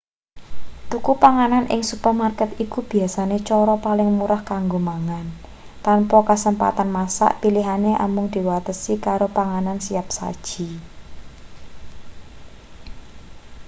[0.89, 5.27] tuku panganan ing supermarket iku biasane cara paling murah kanggo mangan
[5.85, 10.69] tanpa kasempatan masak pilihane amung diwatesi karo panganan siap saji